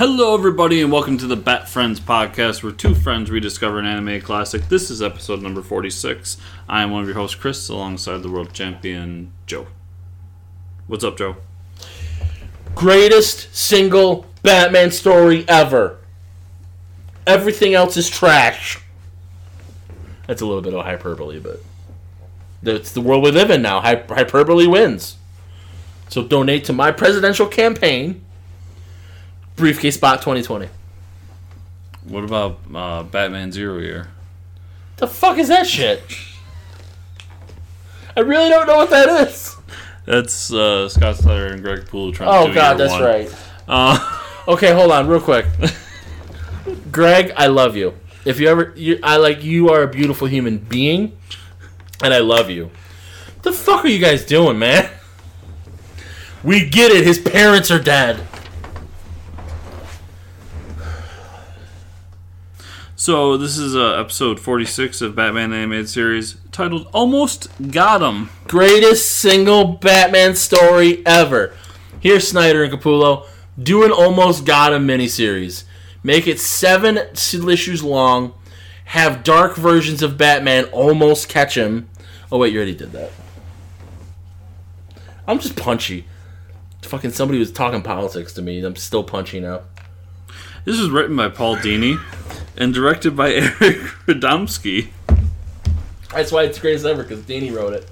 [0.00, 4.22] Hello, everybody, and welcome to the Bat Friends podcast, where two friends rediscover an anime
[4.22, 4.66] classic.
[4.70, 6.38] This is episode number 46.
[6.70, 9.66] I am one of your hosts, Chris, alongside the world champion, Joe.
[10.86, 11.36] What's up, Joe?
[12.74, 15.98] Greatest single Batman story ever.
[17.26, 18.79] Everything else is trash.
[20.30, 21.60] That's a little bit of hyperbole, but
[22.62, 23.80] that's the world we live in now.
[23.80, 25.16] Hy- hyperbole wins.
[26.08, 28.22] So donate to my presidential campaign.
[29.56, 30.68] Briefcase Spot 2020.
[32.04, 34.06] What about uh, Batman Zero Year?
[34.98, 36.00] The fuck is that shit?
[38.16, 39.56] I really don't know what that is.
[40.06, 43.02] That's uh, Scott Snyder and Greg Poole trying to Oh do god, that's one.
[43.02, 43.34] right.
[43.66, 45.46] Uh, Okay, hold on, real quick.
[46.92, 47.94] Greg, I love you.
[48.24, 51.16] If you ever, you, I like you are a beautiful human being,
[52.02, 52.70] and I love you.
[53.42, 54.90] The fuck are you guys doing, man?
[56.44, 57.06] We get it.
[57.06, 58.26] His parents are dead.
[62.96, 68.28] so, this is uh, episode 46 of Batman Animated Series titled Almost Got 'em.
[68.46, 71.54] Greatest single Batman story ever.
[72.00, 73.26] Here's Snyder and Capullo.
[73.58, 75.64] Do an almost got him miniseries.
[76.02, 78.34] Make it seven issues long.
[78.86, 81.88] Have dark versions of Batman almost catch him.
[82.32, 83.12] Oh wait, you already did that.
[85.28, 86.06] I'm just punchy.
[86.82, 88.64] Fucking somebody was talking politics to me.
[88.64, 89.60] I'm still punchy now.
[90.64, 92.00] This is written by Paul Dini
[92.56, 94.88] and directed by Eric Radomski.
[96.12, 97.88] That's why it's greatest ever because Dini wrote it.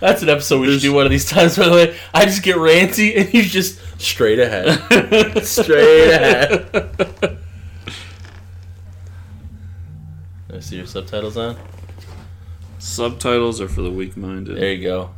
[0.00, 1.56] That's an episode we should do one of these times.
[1.56, 7.38] By the way, I just get ranty and he's just straight ahead, straight ahead.
[10.52, 11.56] I see your subtitles on.
[12.78, 14.56] Subtitles are for the weak minded.
[14.56, 15.10] There you go.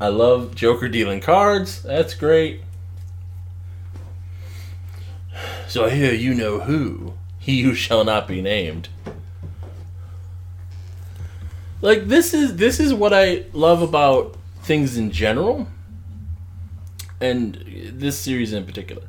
[0.00, 1.82] I love Joker dealing cards.
[1.82, 2.60] That's great.
[5.66, 7.14] So I hear you know who.
[7.38, 8.88] He who shall not be named.
[11.80, 15.68] Like this is this is what I love about things in general.
[17.20, 19.02] And this series in particular.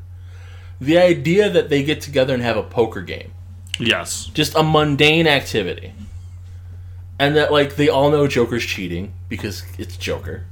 [0.81, 3.31] The idea that they get together and have a poker game
[3.79, 4.25] Yes.
[4.34, 5.94] just a mundane activity.
[7.19, 10.46] And that like they all know Joker's cheating because it's Joker.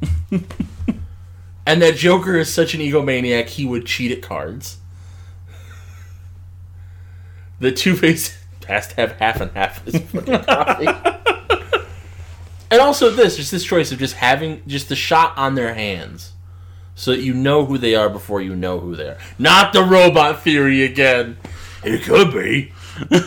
[1.66, 4.78] and that Joker is such an egomaniac he would cheat at cards.
[7.60, 11.17] The Two Face has to have half and half of his fucking coffee.
[12.72, 16.34] And also this, just this choice of just having just the shot on their hands.
[16.96, 19.18] So that you know who they are before you know who they are.
[19.38, 21.38] Not the robot theory again.
[21.84, 22.74] It could be.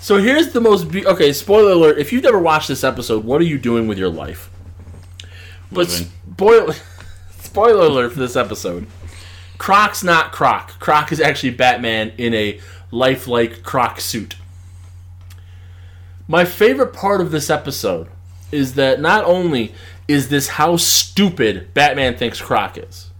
[0.00, 1.32] So here's the most be- okay.
[1.32, 4.50] Spoiler alert: If you've never watched this episode, what are you doing with your life?
[5.70, 6.08] But Living.
[6.34, 6.72] spoil-
[7.38, 8.88] spoiler alert for this episode:
[9.58, 10.80] Croc's not Croc.
[10.80, 14.34] Croc is actually Batman in a lifelike Croc suit.
[16.28, 18.08] My favorite part of this episode
[18.50, 19.74] is that not only
[20.08, 23.10] is this how stupid Batman thinks Croc is.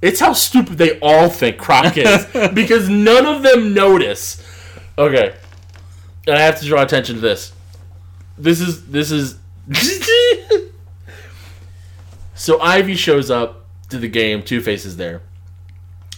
[0.00, 4.44] It's how stupid they all think Croc is because none of them notice.
[4.98, 5.34] Okay,
[6.26, 7.52] and I have to draw attention to this.
[8.36, 9.38] This is this is.
[12.34, 14.42] so Ivy shows up to the game.
[14.42, 15.22] Two Faces there.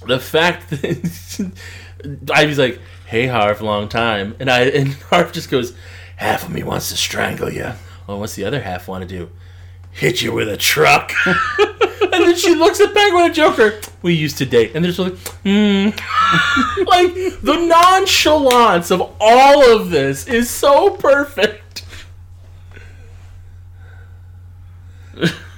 [0.07, 1.53] The fact that
[2.33, 5.75] Ivy's like, "Hey Harv, long time," and I and Harv just goes,
[6.17, 7.73] "Half of me wants to strangle you.
[8.07, 9.31] Well, what's the other half want to do?
[9.91, 13.81] Hit you with a truck." and then she looks at Penguin and Joker.
[14.03, 15.89] We used to date, and they're just like, hmm.
[16.87, 21.85] like the nonchalance of all of this is so perfect.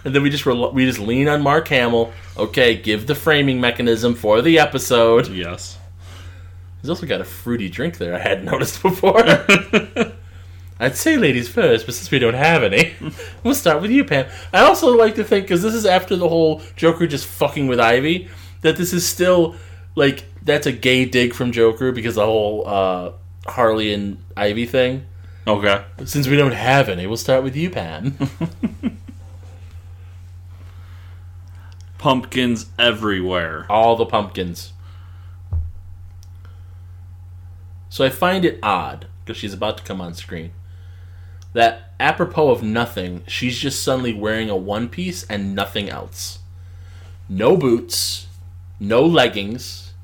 [0.04, 2.12] and then we just rel- we just lean on Mark Hamill.
[2.36, 5.28] Okay, give the framing mechanism for the episode.
[5.28, 5.78] Yes.
[6.86, 8.14] He's also got a fruity drink there.
[8.14, 9.24] I hadn't noticed before.
[10.78, 12.94] I'd say ladies first, but since we don't have any,
[13.42, 14.26] we'll start with you, Pam.
[14.52, 17.80] I also like to think because this is after the whole Joker just fucking with
[17.80, 18.28] Ivy,
[18.60, 19.56] that this is still
[19.96, 23.10] like that's a gay dig from Joker because the whole uh,
[23.48, 25.06] Harley and Ivy thing.
[25.44, 25.84] Okay.
[26.04, 28.16] Since we don't have any, we'll start with you, Pam.
[31.98, 33.66] Pumpkins everywhere.
[33.68, 34.72] All the pumpkins.
[37.96, 40.52] So I find it odd because she's about to come on screen.
[41.54, 46.40] That apropos of nothing, she's just suddenly wearing a one piece and nothing else.
[47.26, 48.26] No boots,
[48.78, 49.94] no leggings,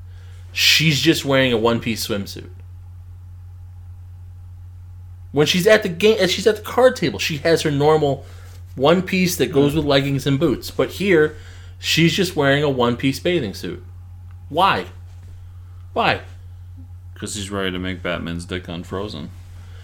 [0.51, 2.49] she's just wearing a one piece swimsuit.
[5.31, 8.25] When she's at the game, as she's at the card table, she has her normal
[8.73, 10.71] one piece that goes with leggings and boots.
[10.71, 11.35] But here,
[11.77, 13.83] she's just wearing a one piece bathing suit.
[14.49, 14.87] Why?
[15.93, 16.21] Why?
[17.23, 19.29] Because he's ready to make Batman's dick unfrozen.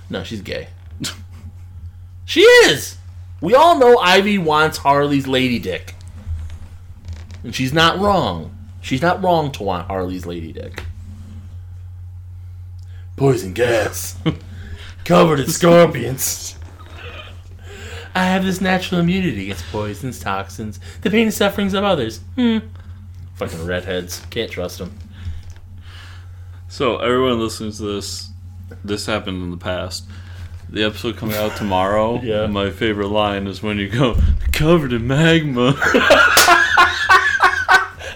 [0.09, 0.67] No, she's gay.
[2.25, 2.97] she is.
[3.39, 5.95] We all know Ivy wants Harley's lady dick,
[7.41, 8.53] and she's not wrong.
[8.81, 10.83] She's not wrong to want Harley's lady dick.
[13.15, 14.17] Poison gas,
[15.05, 16.59] covered in scorpions.
[18.13, 22.19] I have this natural immunity against poisons, toxins, the pain and sufferings of others.
[22.35, 22.57] Hmm.
[23.35, 24.25] Fucking redheads.
[24.29, 24.93] Can't trust them.
[26.69, 28.29] So everyone listening to this,
[28.83, 30.05] this happened in the past.
[30.69, 32.19] The episode coming out tomorrow.
[32.23, 32.45] Yeah.
[32.47, 34.15] My favorite line is when you go
[34.51, 35.73] covered in magma.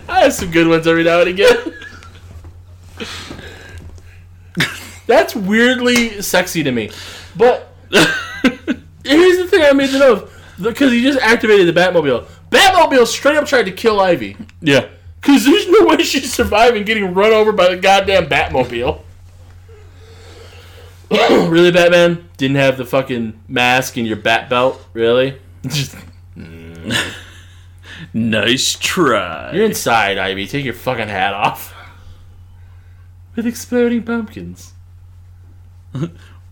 [0.07, 1.73] I have some good ones every now and again.
[5.07, 6.91] That's weirdly sexy to me.
[7.35, 7.73] But
[9.03, 12.27] here's the thing I made the note because he just activated the Batmobile.
[12.51, 14.37] Batmobile straight up tried to kill Ivy.
[14.61, 14.89] yeah.
[15.23, 19.01] Because there's no way she's surviving getting run over by the goddamn Batmobile.
[21.09, 22.29] really, Batman?
[22.35, 24.85] Didn't have the fucking mask and your bat belt?
[24.91, 25.39] Really?
[25.65, 25.95] Just,
[28.13, 29.53] Nice try.
[29.53, 30.45] you're inside, Ivy.
[30.45, 31.73] Take your fucking hat off.
[33.35, 34.73] With exploding pumpkins.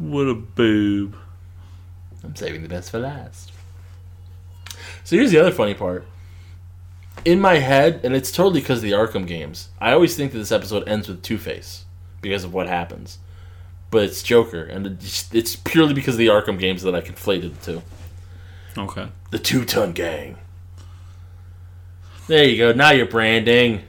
[0.01, 1.15] What a boob.
[2.23, 3.51] I'm saving the best for last.
[5.03, 6.07] So here's the other funny part.
[7.24, 10.40] In my head, and it's totally because of the Arkham games, I always think that
[10.40, 11.86] this episode ends with Two Face
[12.22, 13.19] because of what happens.
[13.92, 17.74] But it's Joker, and it's, purely because of the Arkham games that I conflated the
[17.74, 17.81] two.
[18.78, 19.10] Okay.
[19.31, 20.38] The Two Ton Gang.
[22.28, 22.72] There you go.
[22.72, 23.84] Now you're branding.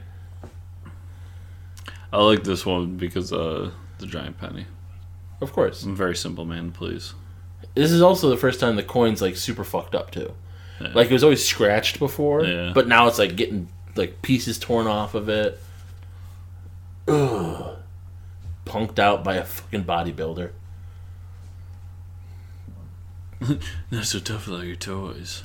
[2.11, 4.65] I like this one because uh the giant penny.
[5.39, 5.83] Of course.
[5.83, 7.13] I'm a very simple man, please.
[7.73, 10.33] This is also the first time the coin's like super fucked up too.
[10.83, 10.91] Yeah.
[10.93, 12.71] Like it was always scratched before, Yeah.
[12.73, 15.59] but now it's like getting like pieces torn off of it.
[17.07, 17.77] Ugh.
[18.65, 20.51] Punked out by a fucking bodybuilder.
[23.91, 25.43] Not so tough like your toys.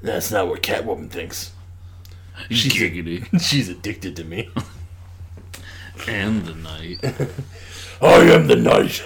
[0.00, 1.52] That's not what Catwoman thinks.
[2.50, 3.26] She's giggity.
[3.40, 4.48] She's addicted to me.
[6.08, 6.98] and the night.
[8.00, 9.02] I am the night.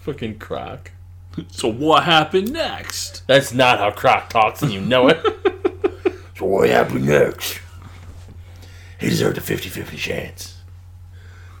[0.00, 0.90] fucking Croc.
[1.48, 3.26] So what happened next?
[3.26, 5.20] That's not how Croc talks, and you know it.
[6.36, 7.60] so what happened next?
[8.98, 10.58] He deserved a 50-50 chance.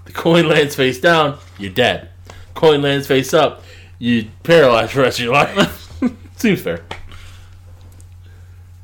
[0.04, 2.10] The coin lands face down, you're dead.
[2.54, 3.62] Coin lands face up,
[3.98, 5.90] you paralyzed for the rest of your life.
[6.36, 6.84] Seems fair.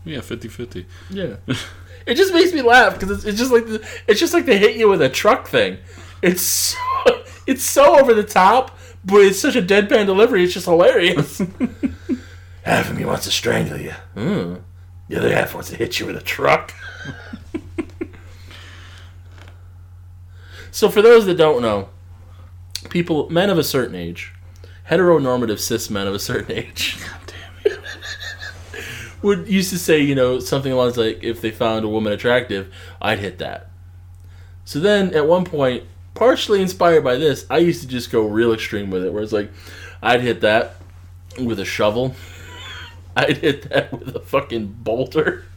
[0.04, 0.86] Yeah, 50-50.
[1.10, 1.36] Yeah.
[2.06, 4.58] It just makes me laugh because it's, it's just like the, it's just like they
[4.58, 5.78] hit you with a truck thing.
[6.22, 6.78] It's so,
[7.46, 10.44] it's so over the top, but it's such a deadpan delivery.
[10.44, 11.38] It's just hilarious.
[12.62, 13.94] half of me wants to strangle you.
[14.14, 14.62] Mm.
[15.08, 16.74] The other half wants to hit you with a truck.
[20.70, 21.88] so, for those that don't know,
[22.90, 24.32] people, men of a certain age,
[24.88, 27.32] heteronormative cis men of a certain age, God
[27.64, 27.78] damn it.
[29.22, 31.88] would used to say, you know, something along the lines like, if they found a
[31.88, 33.70] woman attractive, I'd hit that.
[34.64, 35.84] So then, at one point,
[36.20, 39.32] partially inspired by this, I used to just go real extreme with it, where it's
[39.32, 39.50] like,
[40.02, 40.74] I'd hit that
[41.38, 42.14] with a shovel.
[43.16, 45.46] I'd hit that with a fucking bolter.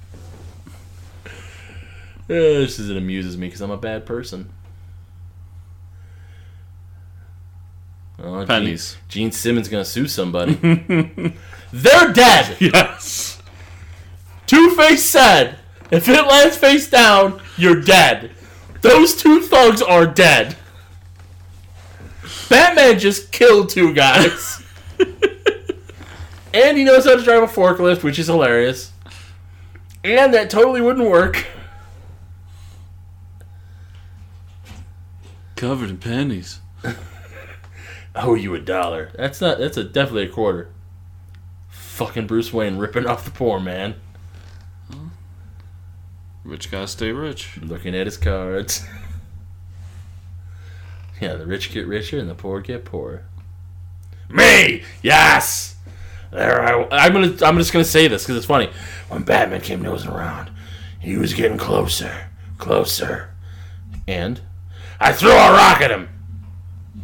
[2.30, 4.50] Eh, this is it amuses me because I'm a bad person.
[8.18, 8.80] Oh, Gene-
[9.10, 10.54] Gene Simmons gonna sue somebody.
[11.74, 12.56] They're dead.
[12.62, 13.42] Yes.
[14.48, 15.58] Two Face said,
[15.92, 18.32] if it lands face down, you're dead.
[18.84, 20.58] Those two thugs are dead.
[22.50, 24.62] Batman just killed two guys.
[26.54, 28.92] and he knows how to drive a forklift, which is hilarious.
[30.04, 31.48] And that totally wouldn't work.
[35.56, 36.60] Covered in pennies.
[36.84, 36.90] I
[38.16, 39.14] owe oh, you a dollar.
[39.16, 39.60] That's not.
[39.60, 40.68] That's a definitely a quarter.
[41.70, 43.96] Fucking Bruce Wayne ripping off the poor man.
[46.44, 47.58] Rich guys stay rich.
[47.62, 48.86] Looking at his cards.
[51.22, 53.24] yeah, the rich get richer and the poor get poorer.
[54.30, 55.76] Me, yes.
[56.32, 57.36] There, I, I'm gonna.
[57.44, 58.70] I'm just gonna say this because it's funny.
[59.08, 60.52] When Batman came nosing around,
[61.00, 63.30] he was getting closer, closer,
[64.08, 64.42] and
[65.00, 66.10] I threw a rock at him.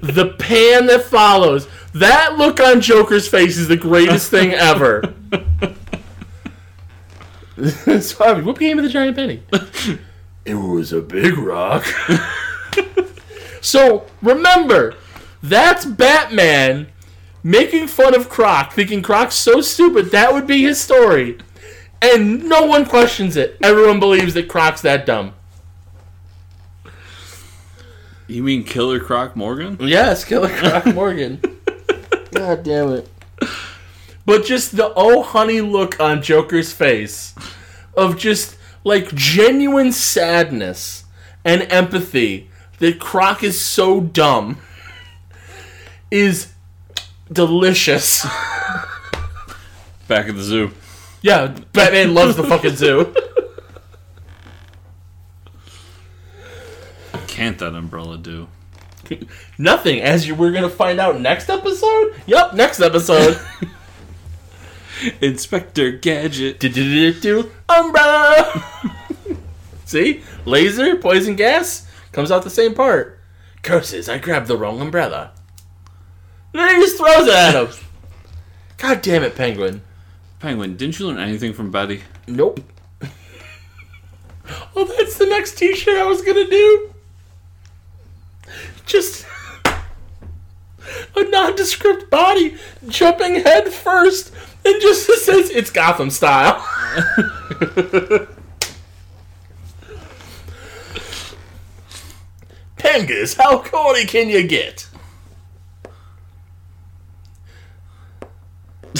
[0.00, 1.66] the pan that follows.
[1.92, 5.12] That look on Joker's face is the greatest thing ever.
[8.00, 9.42] so Harvey, what became of the giant penny?
[10.44, 11.84] it was a big rock.
[13.60, 14.94] so remember,
[15.42, 16.88] that's Batman
[17.42, 21.38] making fun of Croc, thinking Croc's so stupid that would be his story.
[22.02, 23.58] And no one questions it.
[23.62, 25.34] Everyone believes that Croc's that dumb.
[28.26, 29.76] You mean Killer Croc Morgan?
[29.80, 31.40] Yes, Killer Croc Morgan.
[32.32, 33.08] God damn it.
[34.30, 37.34] But just the oh honey look on Joker's face
[37.96, 41.02] of just like genuine sadness
[41.44, 44.58] and empathy that Croc is so dumb
[46.12, 46.52] is
[47.32, 48.22] delicious.
[50.06, 50.70] Back at the zoo.
[51.22, 53.12] Yeah, Batman loves the fucking zoo.
[57.26, 58.46] Can't that umbrella do?
[59.58, 62.14] Nothing, as you, we're gonna find out next episode.
[62.26, 63.36] Yep, next episode.
[65.20, 66.64] Inspector Gadget.
[67.68, 68.64] Umbrella.
[69.84, 73.18] See, laser, poison gas comes out the same part.
[73.62, 74.08] Curses!
[74.08, 75.32] I grabbed the wrong umbrella.
[76.52, 77.68] And then he just throws it at him.
[78.78, 79.82] God damn it, Penguin.
[80.38, 82.02] Penguin, didn't you learn anything from Betty?
[82.26, 82.60] Nope.
[84.74, 86.94] oh, that's the next T-shirt I was gonna do.
[88.86, 89.26] Just
[91.16, 92.56] a nondescript body
[92.88, 94.32] jumping head first,
[94.72, 96.64] and just says it's Gotham style.
[102.78, 104.88] Pengus, how corny can you get?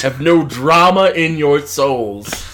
[0.03, 2.47] Have no drama in your souls.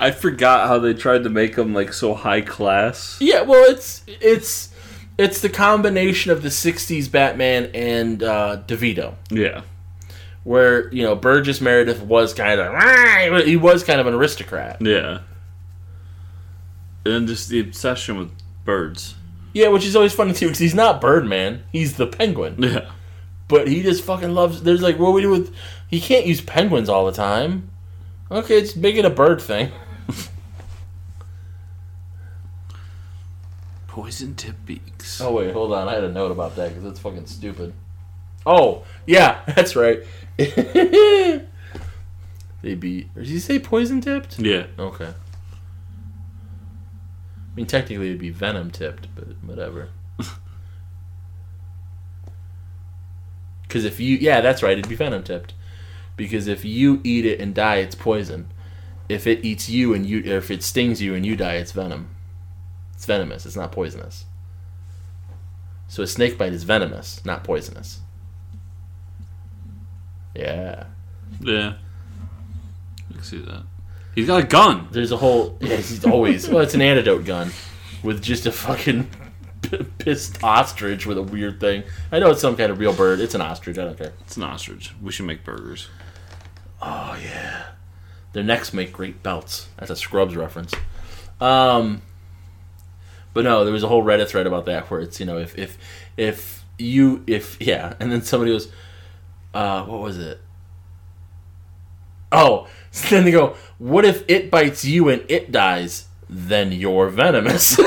[0.00, 3.18] I forgot how they tried to make them like so high class.
[3.20, 4.72] Yeah, well, it's it's
[5.18, 9.62] it's the combination of the '60s Batman and uh, DeVito, Yeah.
[10.44, 14.78] Where you know Burgess Meredith was kind of he was kind of an aristocrat.
[14.80, 15.20] Yeah.
[17.04, 18.30] And just the obsession with
[18.64, 19.14] birds.
[19.52, 22.90] Yeah, which is always funny too because he's not Birdman, he's the Penguin, Yeah.
[23.48, 24.62] but he just fucking loves.
[24.62, 25.54] There's like, what do we do with?
[25.88, 27.68] He can't use penguins all the time.
[28.30, 29.70] Okay, it's make it a bird thing.
[33.88, 35.20] Poison tip beaks.
[35.20, 35.86] Oh wait, hold on.
[35.86, 37.74] I had a note about that because that's fucking stupid.
[38.44, 40.02] Oh yeah, that's right.
[40.36, 41.44] they
[42.62, 43.08] be.
[43.16, 44.38] Or did he say poison tipped?
[44.38, 44.66] Yeah.
[44.78, 45.12] Okay.
[47.52, 49.90] I mean, technically it'd be venom tipped, but whatever.
[53.62, 55.54] Because if you, yeah, that's right, it'd be venom tipped.
[56.14, 58.48] Because if you eat it and die, it's poison.
[59.08, 61.72] If it eats you and you, or if it stings you and you die, it's
[61.72, 62.10] venom.
[62.92, 63.46] It's venomous.
[63.46, 64.26] It's not poisonous.
[65.88, 68.00] So a snake bite is venomous, not poisonous.
[70.34, 70.84] Yeah.
[71.40, 71.74] Yeah.
[73.10, 73.64] I can see that.
[74.14, 74.88] He's got a gun.
[74.90, 75.56] There's a whole.
[75.60, 76.48] Yeah, he's always.
[76.48, 77.50] well, it's an antidote gun
[78.02, 79.08] with just a fucking
[79.62, 81.84] p- pissed ostrich with a weird thing.
[82.10, 83.20] I know it's some kind of real bird.
[83.20, 83.78] It's an ostrich.
[83.78, 84.12] I don't care.
[84.20, 84.92] It's an ostrich.
[85.00, 85.88] We should make burgers.
[86.80, 87.64] Oh yeah.
[88.32, 89.68] Their necks make great belts.
[89.78, 90.74] That's a Scrubs reference.
[91.40, 92.02] Um,
[93.34, 95.56] but no, there was a whole Reddit thread about that where it's you know if
[95.58, 95.78] if
[96.16, 98.68] if you if yeah, and then somebody was,
[99.54, 100.40] uh, what was it?
[102.30, 106.06] Oh, so then they go, what if it bites you and it dies?
[106.28, 107.78] Then you're venomous.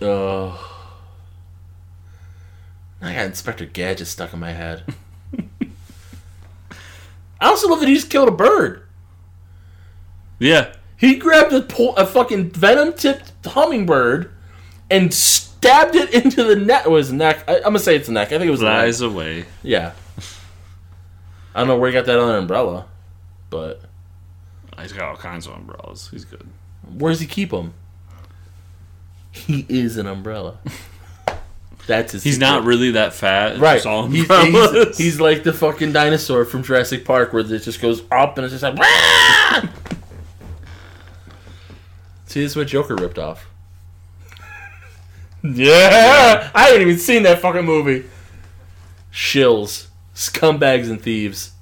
[0.00, 0.62] oh.
[3.02, 4.84] I got Inspector Gadget stuck in my head.
[7.38, 8.82] I also love that he just killed a bird.
[10.38, 10.72] Yeah.
[10.96, 14.30] He grabbed a, po- a fucking venom tipped hummingbird
[14.90, 15.12] and
[15.66, 16.86] stabbed it into the neck.
[16.86, 17.44] It was neck.
[17.48, 18.28] I, I'm gonna say it's neck.
[18.28, 19.00] I think it was neck.
[19.00, 19.44] Away.
[19.62, 19.92] Yeah.
[21.54, 22.86] I don't know where he got that other umbrella,
[23.50, 23.80] but
[24.76, 26.08] ah, He's got all kinds of umbrellas.
[26.10, 26.46] He's good.
[26.96, 27.74] where does he keep them?
[29.30, 30.58] He is an umbrella.
[31.86, 32.24] That's his.
[32.24, 32.46] He's secret.
[32.46, 33.58] not really that fat.
[33.58, 33.82] Right.
[34.10, 38.38] He's, he's, he's like the fucking dinosaur from Jurassic Park, where it just goes up
[38.38, 38.76] and it's just like.
[42.26, 43.46] See, this is what Joker ripped off.
[45.54, 48.04] yeah, I haven't even seen that fucking movie.
[49.12, 51.52] Shills, scumbags, and thieves.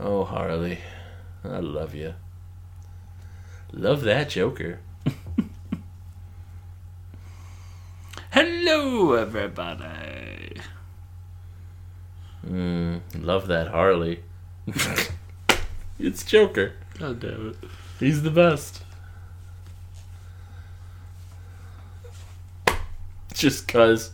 [0.00, 0.78] Oh, Harley,
[1.44, 2.14] I love you.
[3.72, 4.80] Love that Joker.
[8.30, 10.54] Hello, everybody.
[12.46, 14.22] Mm, love that Harley.
[15.98, 16.72] it's Joker.
[16.98, 17.56] God damn it.
[18.00, 18.82] He's the best.
[23.42, 24.10] Just cuz.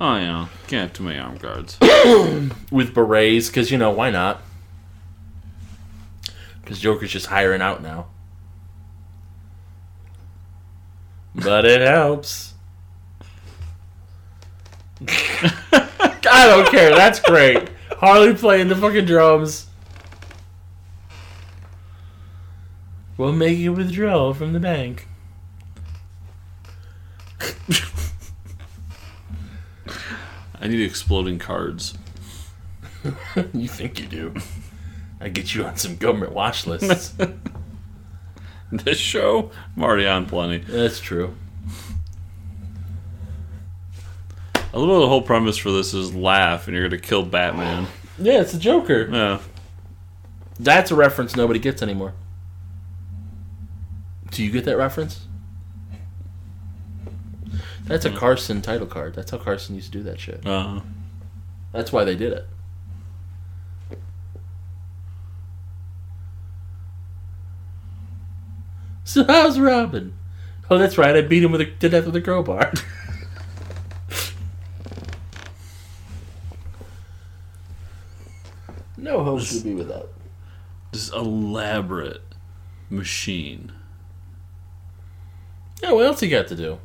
[0.00, 0.46] Oh, yeah.
[0.68, 1.76] Can't have too many arm guards.
[2.70, 4.40] With berets, because, you know, why not?
[6.60, 8.06] Because Joker's just hiring out now.
[11.34, 12.54] But it helps.
[15.08, 16.94] I don't care.
[16.94, 17.68] That's great.
[17.98, 19.66] Harley playing the fucking drums.
[23.16, 25.08] We'll make a withdrawal from the bank.
[30.64, 31.92] I need exploding cards.
[33.52, 34.34] you think you do.
[35.20, 37.14] I get you on some government watch lists.
[38.72, 40.58] This show, I'm already on plenty.
[40.58, 41.36] That's true.
[44.56, 47.86] I love the whole premise for this is laugh and you're gonna kill Batman.
[48.18, 49.08] Yeah, it's a Joker.
[49.08, 49.40] Yeah.
[50.58, 52.14] That's a reference nobody gets anymore.
[54.32, 55.28] Do you get that reference?
[57.86, 59.14] That's a Carson title card.
[59.14, 60.44] That's how Carson used to do that shit.
[60.46, 60.80] Uh,
[61.72, 62.46] That's why they did it.
[69.04, 70.14] So how's Robin?
[70.70, 71.14] Oh, that's right.
[71.14, 72.72] I beat him with a, to death with a crowbar.
[78.96, 80.10] no hope to be without.
[80.92, 82.22] this elaborate
[82.90, 83.72] machine.
[85.82, 86.78] Yeah, what else he got to do?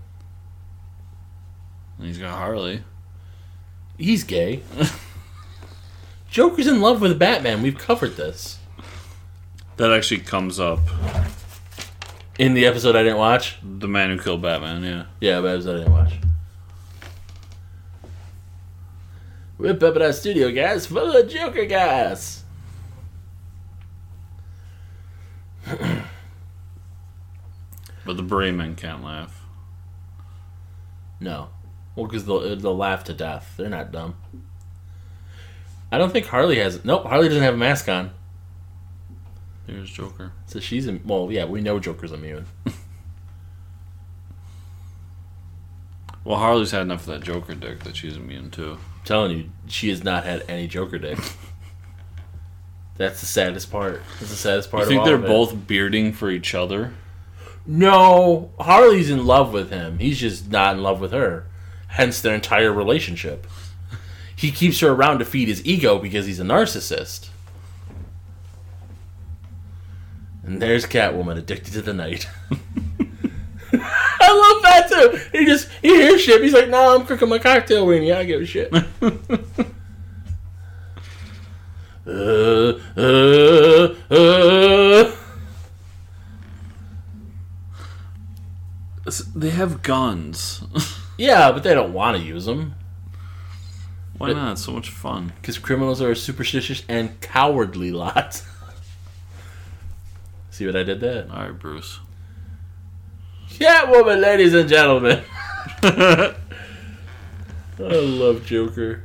[2.02, 2.84] He's got Harley.
[3.98, 4.64] He's gay.
[6.30, 7.62] Joker's in love with Batman.
[7.62, 8.60] We've covered this.
[9.78, 10.80] That actually comes up.
[12.38, 13.58] In the episode I didn't watch?
[13.62, 15.06] The man who killed Batman, yeah.
[15.20, 16.14] Yeah, but episode I didn't watch.
[19.58, 22.44] Whip up at our studio, guys, full of Joker guys.
[28.06, 29.46] But the Bremen can't laugh.
[31.20, 31.50] No.
[31.96, 33.54] Well, because they'll, uh, they'll laugh to death.
[33.58, 34.16] They're not dumb.
[35.92, 36.86] I don't think Harley has.
[36.86, 38.12] Nope, Harley doesn't have a mask on.
[39.66, 40.32] There's Joker.
[40.46, 40.88] So she's.
[40.88, 42.46] Im- well, yeah, we know Joker's immune.
[46.24, 48.74] Well, Harley's had enough of that Joker dick that she's immune to.
[48.74, 51.18] I'm telling you, she has not had any Joker dick.
[52.98, 54.04] That's the saddest part.
[54.20, 56.94] That's the saddest part You think of they're both bearding for each other?
[57.66, 59.98] No, Harley's in love with him.
[59.98, 61.48] He's just not in love with her.
[61.90, 63.46] Hence their entire relationship.
[64.36, 67.30] He keeps her around to feed his ego because he's a narcissist.
[70.44, 72.28] And there's Catwoman addicted to the night.
[73.74, 75.38] I love that too.
[75.38, 76.42] He just he hears shit.
[76.42, 78.16] He's like, "No, I'm cooking my cocktail weenie.
[78.16, 78.74] I give a shit."
[82.08, 85.16] uh, uh, uh.
[89.36, 90.64] They have guns.
[91.20, 92.76] Yeah, but they don't want to use them
[94.18, 94.54] Why not?
[94.54, 95.34] It's so much fun.
[95.36, 98.42] because criminals are a superstitious and cowardly lot.
[100.50, 101.28] See what I did there?
[101.30, 102.00] All right, Bruce.
[103.50, 105.22] Catwoman, ladies and gentlemen.
[105.84, 106.36] I
[107.78, 109.04] love Joker.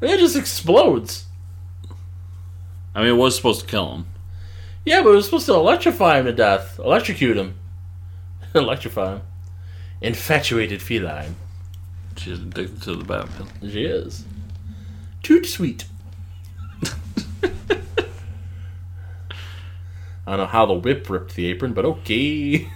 [0.00, 1.26] And it just explodes.
[2.94, 4.06] I mean, it was supposed to kill him.
[4.86, 6.78] Yeah, but it was supposed to electrify him to death.
[6.78, 7.58] Electrocute him.
[8.54, 9.22] electrify him.
[10.00, 11.36] Infatuated feline.
[12.16, 13.48] She's addicted to the Batman.
[13.62, 14.24] She is.
[15.22, 15.86] Toot sweet.
[20.26, 22.70] I don't know how the whip ripped the apron, but okay.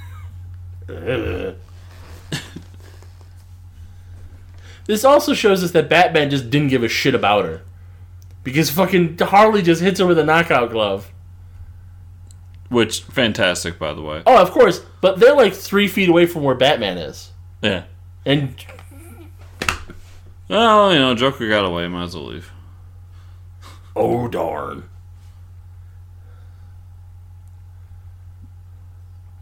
[4.87, 7.63] This also shows us that Batman just didn't give a shit about her.
[8.43, 11.12] Because fucking Harley just hits her with a knockout glove.
[12.73, 14.23] Which, fantastic, by the way.
[14.27, 17.31] Oh, of course, but they're like three feet away from where Batman is.
[17.61, 17.85] Yeah.
[18.25, 18.55] And
[20.49, 21.87] Well, you know, Joker got away.
[21.89, 22.51] Might as well leave.
[23.95, 24.89] oh darn.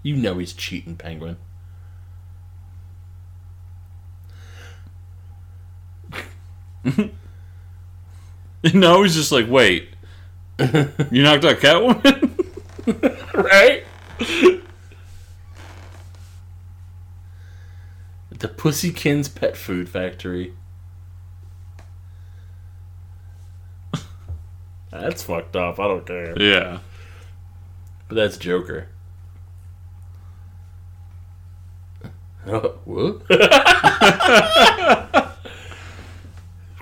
[0.03, 1.37] You know he's cheating, Penguin.
[8.75, 9.89] no, he's just like, wait.
[10.59, 12.37] you knocked out Catwoman?
[13.35, 13.85] right?
[18.31, 20.55] the Pussykins Pet Food Factory.
[24.91, 25.79] That's fucked up.
[25.79, 26.41] I don't care.
[26.41, 26.79] yeah.
[28.09, 28.89] But that's Joker.
[32.45, 33.29] what?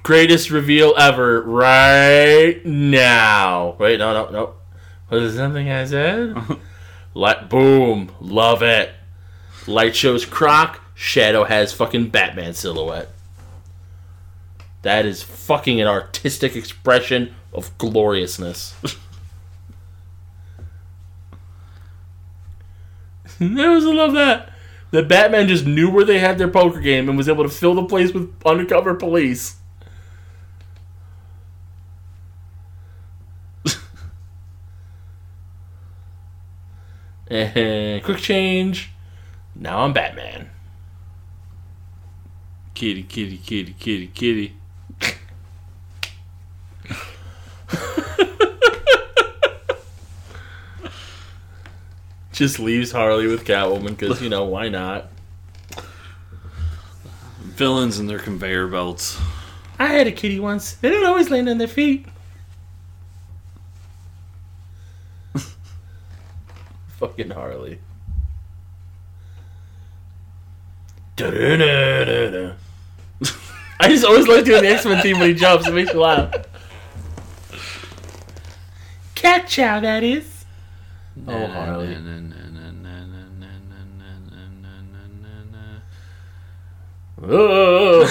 [0.03, 3.77] Greatest reveal ever right now.
[3.79, 4.55] Wait, no, no, no.
[5.11, 6.37] Was it something I said?
[7.15, 8.93] Light, boom, love it.
[9.67, 10.81] Light shows Croc.
[10.95, 13.09] Shadow has fucking Batman silhouette.
[14.83, 18.75] That is fucking an artistic expression of gloriousness.
[23.41, 24.51] I always love that.
[24.91, 27.75] The Batman just knew where they had their poker game and was able to fill
[27.75, 29.57] the place with undercover police.
[37.31, 38.91] Eh, quick change.
[39.55, 40.51] Now I'm Batman.
[42.75, 44.55] Kitty, kitty, kitty, kitty, kitty.
[52.33, 55.11] Just leaves Harley with Catwoman because, you know, why not?
[57.41, 59.19] Villains and their conveyor belts.
[59.81, 60.75] I had a kitty once.
[60.75, 62.07] They don't always land on their feet.
[66.99, 67.79] Fucking Harley.
[71.15, 72.55] Da-da-da-da-da.
[73.81, 75.69] I just always like doing the X Men theme when he jumps.
[75.69, 76.33] It makes me laugh.
[79.15, 80.45] Cat chow, that is.
[81.27, 81.97] Oh, Harley.
[87.21, 88.07] Oh.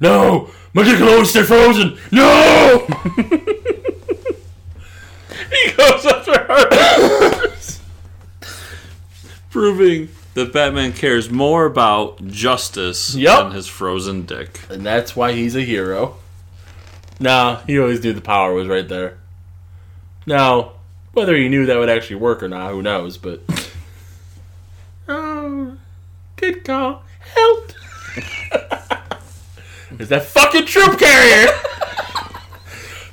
[0.00, 0.50] no!
[0.76, 1.96] My dick will always stay frozen!
[2.12, 2.86] No!
[5.50, 7.56] he goes after her.
[9.50, 13.44] Proving that Batman cares more about justice Yup.
[13.44, 14.60] than his frozen dick.
[14.68, 16.18] and that's why he's a hero.
[17.18, 19.16] Nah, he always knew the power was right there.
[20.26, 20.72] Now,
[21.14, 23.40] whether he knew that would actually work or not, who knows, but.
[25.08, 25.78] oh,
[26.36, 27.02] good call.
[27.34, 27.72] Help!
[29.98, 31.48] Is that fucking troop carrier?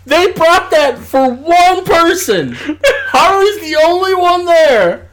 [0.06, 2.56] they brought that for one person!
[2.56, 5.10] Harley's the only one there!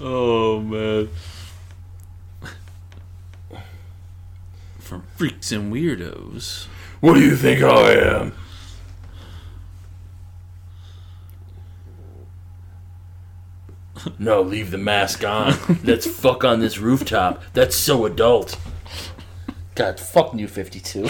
[0.00, 1.08] Oh man.
[4.78, 6.66] From freaks and weirdos.
[7.00, 8.32] What do you think I am?
[14.18, 15.54] No, leave the mask on.
[15.82, 17.42] Let's fuck on this rooftop.
[17.54, 18.56] That's so adult.
[19.76, 21.08] God, fuck New 52.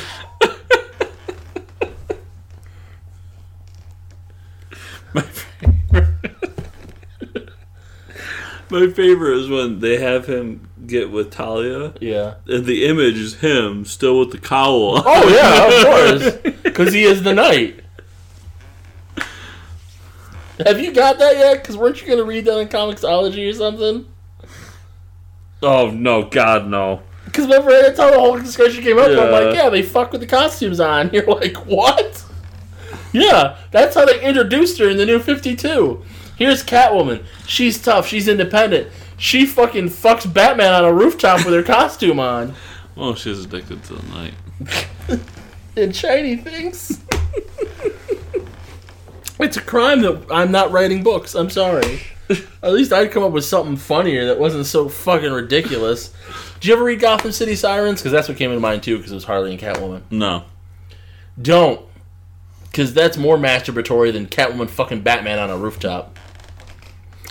[5.14, 6.08] My favorite.
[8.68, 12.34] My favorite is when they have him get with Talia, Yeah.
[12.48, 15.02] and the image is him still with the cowl.
[15.06, 16.52] Oh, yeah, of course.
[16.64, 17.80] Because he is the knight.
[20.64, 21.62] Have you got that yet?
[21.62, 24.06] Because weren't you going to read that in Comixology or something?
[25.62, 27.02] Oh no, God no!
[27.36, 29.10] Because remember, that's how the whole discussion came up.
[29.10, 31.10] I'm like, yeah, they fuck with the costumes on.
[31.12, 32.24] You're like, what?
[33.12, 36.02] Yeah, that's how they introduced her in the new 52.
[36.38, 37.26] Here's Catwoman.
[37.46, 38.06] She's tough.
[38.06, 38.90] She's independent.
[39.18, 42.54] She fucking fucks Batman on a rooftop with her costume on.
[42.96, 44.34] Oh, she's addicted to the night.
[45.78, 47.02] And shiny things.
[49.38, 51.34] it's a crime that I'm not writing books.
[51.34, 52.00] I'm sorry.
[52.62, 56.14] At least I'd come up with something funnier that wasn't so fucking ridiculous.
[56.60, 58.00] Did you ever read Gotham City Sirens?
[58.00, 60.02] Because that's what came into mind too, because it was Harley and Catwoman.
[60.10, 60.44] No.
[61.40, 61.84] Don't.
[62.64, 66.18] Because that's more masturbatory than Catwoman fucking Batman on a rooftop.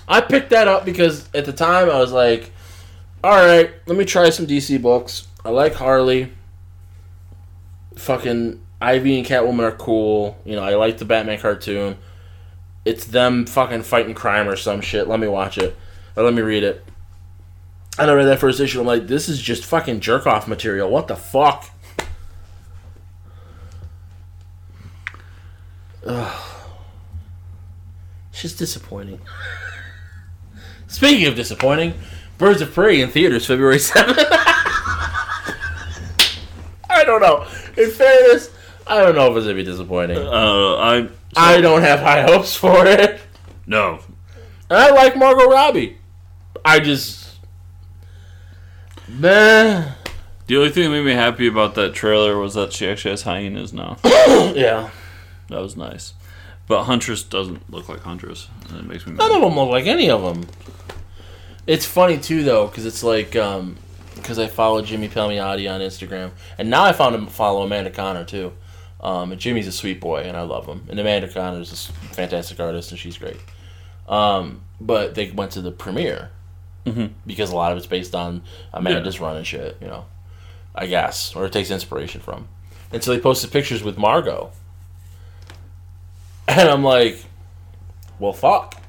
[0.08, 2.52] I picked that up because at the time I was like,
[3.24, 5.28] alright, let me try some DC books.
[5.44, 6.32] I like Harley.
[7.96, 10.38] Fucking Ivy and Catwoman are cool.
[10.46, 11.98] You know, I like the Batman cartoon.
[12.84, 15.08] It's them fucking fighting crime or some shit.
[15.08, 15.76] Let me watch it.
[16.16, 16.86] Or let me read it.
[17.97, 18.79] And I read that first issue.
[18.81, 20.89] I'm like, this is just fucking jerk off material.
[20.89, 21.69] What the fuck?
[28.31, 29.21] It's just disappointing.
[30.88, 31.93] Speaking of disappointing,
[32.38, 34.17] Birds of Prey in theaters February 7th.
[36.89, 37.45] I don't know.
[37.77, 38.51] In fairness,
[38.88, 40.17] I don't know if it's gonna be disappointing.
[40.17, 41.10] Uh, I.
[41.38, 43.19] I don't have high hopes for it.
[43.67, 43.99] No.
[44.69, 45.97] And I like Margot Robbie.
[46.63, 47.25] I just.
[49.08, 49.91] Meh.
[50.48, 53.24] The only thing that made me happy about that trailer was that she actually has
[53.24, 53.98] hyenas now.
[54.56, 54.89] Yeah.
[55.50, 56.13] That was nice.
[56.68, 58.48] But Huntress doesn't look like Huntress.
[58.70, 59.36] And it makes me None mad.
[59.36, 60.46] of them look like any of them.
[61.68, 63.76] It's funny too, though, because it's like um,
[64.15, 68.24] because I follow Jimmy Palmiotti on Instagram, and now I found him follow Amanda Conner
[68.24, 68.54] too.
[69.02, 70.86] Um, and Jimmy's a sweet boy, and I love him.
[70.89, 73.38] And Amanda Conner is a fantastic artist, and she's great.
[74.08, 76.30] Um, but they went to the premiere
[76.86, 77.12] Mhm.
[77.26, 78.41] because a lot of it's based on
[78.74, 80.06] Amanda's run and shit, you know.
[80.78, 82.48] I guess, or it takes inspiration from.
[82.91, 84.52] And so they posted pictures with Margot,
[86.48, 87.24] and I'm like,
[88.19, 88.82] well, fuck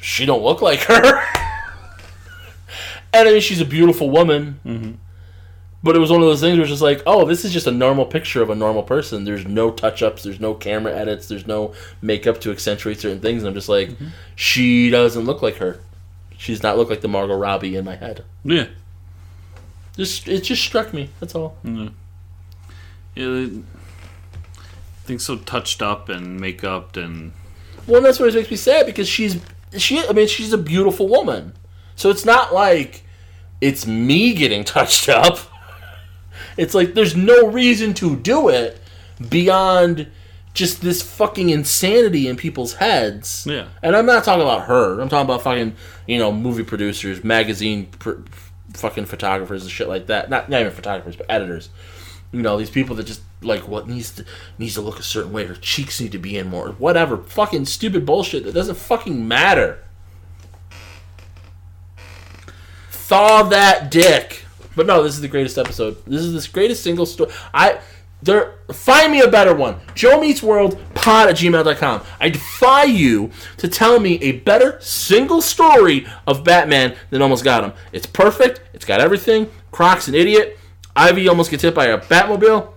[0.00, 0.94] she don't look like her.
[3.12, 4.60] and I mean, she's a beautiful woman.
[4.64, 4.96] Mhm.
[5.82, 7.66] But it was one of those things where it's just like, oh, this is just
[7.66, 9.24] a normal picture of a normal person.
[9.24, 13.42] There's no touch ups, there's no camera edits, there's no makeup to accentuate certain things.
[13.42, 13.90] And I'm just like,
[14.36, 15.80] she doesn't look like her.
[16.38, 18.24] She does not look like the Margot Robbie in my head.
[18.44, 18.68] Yeah.
[19.96, 21.10] Just it just struck me.
[21.20, 21.56] That's all.
[21.64, 21.88] Yeah.
[23.14, 23.46] yeah
[25.02, 27.32] things so touched up and makeup and
[27.86, 29.40] Well, that's what makes me sad because she's
[29.76, 30.06] she.
[30.06, 31.54] I mean, she's a beautiful woman.
[31.96, 33.02] So it's not like
[33.60, 35.38] it's me getting touched up.
[36.56, 38.80] It's like there's no reason to do it
[39.28, 40.08] beyond
[40.54, 43.46] just this fucking insanity in people's heads.
[43.48, 43.68] Yeah.
[43.82, 45.00] And I'm not talking about her.
[45.00, 48.22] I'm talking about fucking, you know, movie producers, magazine pr-
[48.74, 50.30] fucking photographers and shit like that.
[50.30, 51.70] Not, not even photographers, but editors.
[52.32, 54.24] You know, these people that just like what needs to
[54.58, 55.46] needs to look a certain way.
[55.46, 56.70] Her cheeks need to be in more.
[56.72, 57.16] Whatever.
[57.18, 59.84] Fucking stupid bullshit that doesn't fucking matter.
[62.90, 64.44] Thaw that dick.
[64.76, 66.04] But no, this is the greatest episode.
[66.04, 67.32] This is the greatest single story.
[67.54, 67.80] I
[68.22, 69.76] there find me a better one.
[69.94, 72.02] Joe Meets World pod at gmail.com.
[72.20, 77.64] I defy you to tell me a better single story of Batman than almost got
[77.64, 77.72] him.
[77.92, 78.60] It's perfect.
[78.74, 79.50] It's got everything.
[79.70, 80.58] Croc's an idiot.
[80.96, 82.72] Ivy almost gets hit by a Batmobile.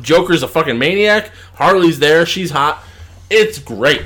[0.00, 1.30] Joker's a fucking maniac.
[1.54, 2.24] Harley's there.
[2.24, 2.82] She's hot.
[3.28, 4.02] It's great.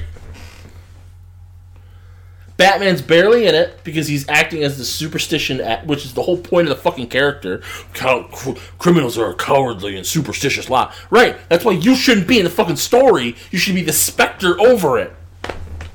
[2.56, 6.68] Batman's barely in it because he's acting as the superstition, which is the whole point
[6.68, 7.62] of the fucking character.
[7.92, 10.94] Cow- cr- criminals are a cowardly and superstitious lot.
[11.10, 11.36] Right.
[11.50, 13.36] That's why you shouldn't be in the fucking story.
[13.50, 15.12] You should be the specter over it.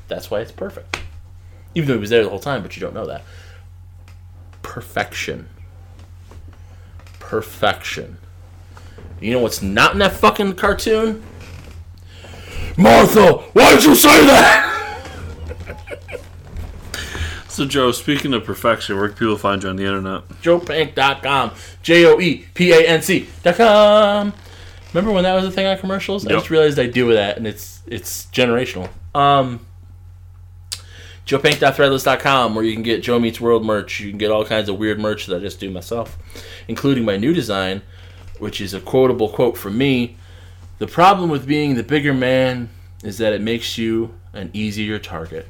[0.08, 1.00] That's why it's perfect.
[1.74, 3.24] Even though he was there the whole time, but you don't know that.
[4.62, 5.50] Perfection.
[7.20, 8.18] Perfection.
[9.20, 11.24] You know what's not in that fucking cartoon?
[12.78, 14.68] Martha, why did you say that?
[17.62, 20.28] So, Joe, speaking of perfection, where can people find you on the internet?
[20.42, 21.52] JoePanc.com.
[21.84, 24.34] J O E P A N C.com.
[24.92, 26.26] Remember when that was a thing on commercials?
[26.26, 28.90] I just realized I do with that, and it's it's generational.
[29.14, 29.64] Um,
[31.28, 34.00] JoePanc.threadless.com, where you can get Joe Meets World merch.
[34.00, 36.18] You can get all kinds of weird merch that I just do myself,
[36.68, 37.84] including my new design,
[38.40, 40.18] which is a quotable quote from me.
[40.80, 42.70] The problem with being the bigger man
[43.04, 45.48] is that it makes you an easier target.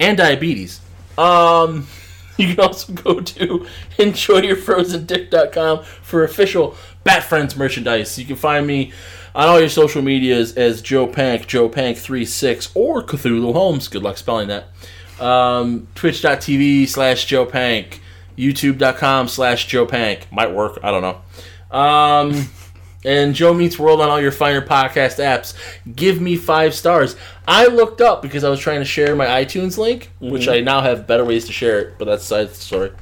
[0.00, 0.80] And diabetes.
[1.18, 1.86] Um,
[2.36, 3.66] you can also go to
[3.98, 8.18] enjoyyourfrozendick.com for official Bat Friends merchandise.
[8.18, 8.92] You can find me
[9.34, 13.88] on all your social medias as Joe Panc, Joe Panc36, or Cthulhu Holmes.
[13.88, 14.68] Good luck spelling that.
[15.20, 17.98] Um, Twitch.tv slash Joe Panc.
[18.36, 20.30] YouTube.com slash Joe Panc.
[20.32, 20.78] Might work.
[20.82, 21.76] I don't know.
[21.76, 22.48] Um,
[23.04, 25.54] and Joe Meets World on all your finer podcast apps.
[25.94, 27.16] Give me five stars.
[27.46, 30.52] I looked up because I was trying to share my iTunes link, which mm-hmm.
[30.52, 32.92] I now have better ways to share it, but that's side story.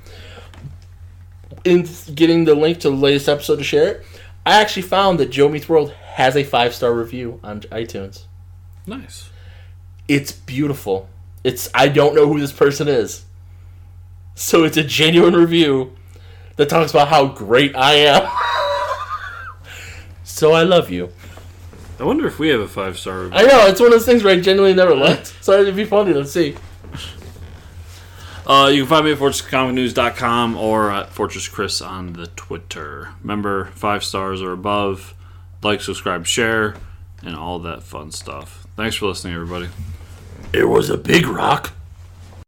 [1.65, 4.07] In getting the link to the latest episode to share it,
[4.45, 8.25] I actually found that Joe Meets World has a five star review on iTunes.
[8.87, 9.31] Nice.
[10.09, 11.09] It's beautiful.
[11.45, 13.25] It's I don't know who this person is.
[14.35, 15.93] So it's a genuine review
[16.57, 18.23] that talks about how great I am.
[20.33, 21.12] so I love you.
[22.01, 23.38] I wonder if we have a five star review.
[23.38, 25.35] I know, it's one of those things where I genuinely never looked.
[25.42, 26.57] So it'd be funny to see.
[28.47, 33.11] Uh, you can find me at fortresscomicnews.com or at Fortress Chris on the Twitter.
[33.21, 35.14] Remember, five stars or above.
[35.62, 36.75] Like, subscribe, share,
[37.23, 38.66] and all that fun stuff.
[38.77, 39.68] Thanks for listening, everybody.
[40.53, 41.73] It was a big rock